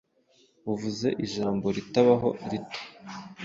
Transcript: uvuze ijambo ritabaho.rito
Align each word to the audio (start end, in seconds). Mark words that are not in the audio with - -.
uvuze 0.73 1.07
ijambo 1.25 1.65
ritabaho.rito 1.75 2.79